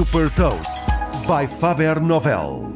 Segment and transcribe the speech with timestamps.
[0.00, 0.82] Super Toast
[1.26, 2.72] by Faber Novel.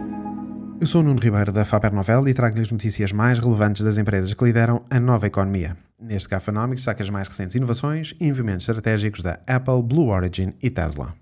[0.78, 3.96] Eu sou o Nuno Ribeiro da Faber Novel e trago-lhe as notícias mais relevantes das
[3.96, 5.74] empresas que lideram a nova economia.
[5.98, 10.68] Neste Gafanomics saca as mais recentes inovações e investimentos estratégicos da Apple, Blue Origin e
[10.68, 11.14] Tesla.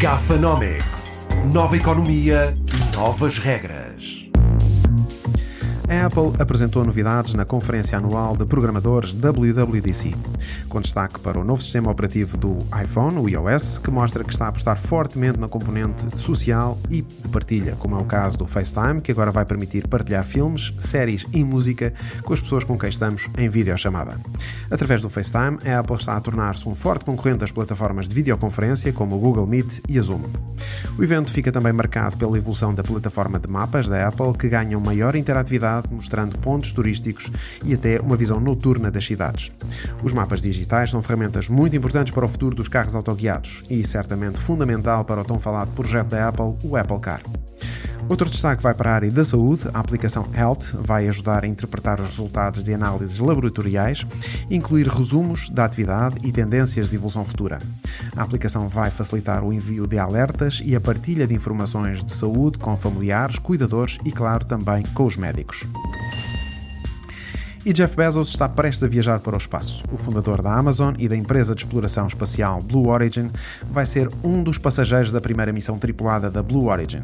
[0.00, 1.28] Gafanomics.
[1.52, 2.52] Nova economia,
[2.92, 3.79] novas regras.
[6.00, 10.14] A Apple apresentou novidades na conferência anual de programadores WWDC,
[10.66, 14.46] com destaque para o novo sistema operativo do iPhone, o iOS, que mostra que está
[14.46, 19.02] a apostar fortemente na componente social e de partilha, como é o caso do FaceTime,
[19.02, 21.92] que agora vai permitir partilhar filmes, séries e música
[22.24, 24.16] com as pessoas com quem estamos em videochamada.
[24.70, 28.90] Através do FaceTime, a Apple está a tornar-se um forte concorrente das plataformas de videoconferência
[28.90, 30.22] como o Google Meet e a Zoom.
[30.98, 34.80] O evento fica também marcado pela evolução da plataforma de mapas da Apple, que ganham
[34.80, 37.30] maior interatividade mostrando pontos turísticos
[37.64, 39.52] e até uma visão noturna das cidades.
[40.02, 44.38] Os mapas digitais são ferramentas muito importantes para o futuro dos carros autoguiados e certamente
[44.38, 47.20] fundamental para o tão falado projeto da Apple, o Apple Car.
[48.10, 49.68] Outro destaque vai para a área da saúde.
[49.72, 54.04] A aplicação Health vai ajudar a interpretar os resultados de análises laboratoriais,
[54.50, 57.60] incluir resumos da atividade e tendências de evolução futura.
[58.16, 62.58] A aplicação vai facilitar o envio de alertas e a partilha de informações de saúde
[62.58, 65.64] com familiares, cuidadores e, claro, também com os médicos.
[67.62, 69.84] E Jeff Bezos está prestes a viajar para o espaço.
[69.92, 73.30] O fundador da Amazon e da empresa de exploração espacial Blue Origin
[73.70, 77.02] vai ser um dos passageiros da primeira missão tripulada da Blue Origin.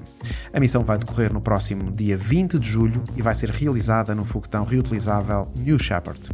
[0.54, 4.24] A missão vai decorrer no próximo dia 20 de julho e vai ser realizada no
[4.24, 6.30] foguetão reutilizável New Shepard.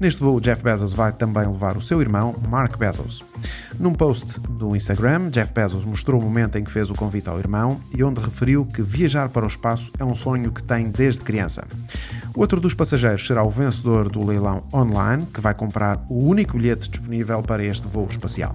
[0.00, 3.29] Neste voo, Jeff Bezos vai também levar o seu irmão, Mark Bezos.
[3.78, 7.38] Num post do Instagram, Jeff Bezos mostrou o momento em que fez o convite ao
[7.38, 11.20] irmão e onde referiu que viajar para o espaço é um sonho que tem desde
[11.20, 11.66] criança.
[12.34, 16.90] Outro dos passageiros será o vencedor do leilão online, que vai comprar o único bilhete
[16.90, 18.54] disponível para este voo espacial.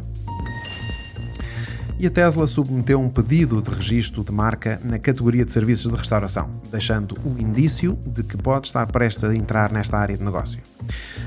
[1.97, 5.97] E a Tesla submeteu um pedido de registro de marca na categoria de serviços de
[5.97, 10.74] restauração, deixando o indício de que pode estar prestes a entrar nesta área de negócio.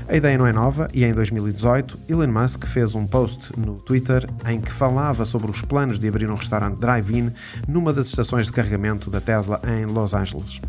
[0.09, 4.27] A ideia não é nova e em 2018 Elon Musk fez um post no Twitter
[4.47, 7.31] em que falava sobre os planos de abrir um restaurante drive-in
[7.67, 10.61] numa das estações de carregamento da Tesla em Los Angeles.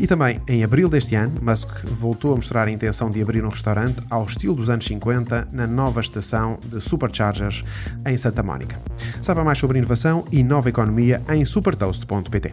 [0.00, 3.50] E também, em abril deste ano, Musk voltou a mostrar a intenção de abrir um
[3.50, 7.62] restaurante ao estilo dos anos 50 na nova estação de Superchargers
[8.04, 8.76] em Santa Mónica.
[9.20, 12.52] Saiba mais sobre inovação e nova economia em supertoast.pt.